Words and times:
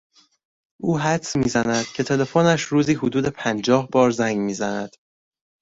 او 0.81 0.99
حدس 0.99 1.35
میزند 1.35 1.85
که 1.95 2.03
تلفنش 2.03 2.61
روزی 2.63 2.93
حدود 2.93 3.25
پنجاه 3.27 3.89
بار 3.89 4.11
زنگ 4.11 4.37
میزند. 4.37 4.91